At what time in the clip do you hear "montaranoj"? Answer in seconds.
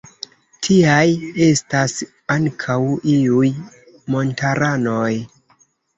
4.15-5.11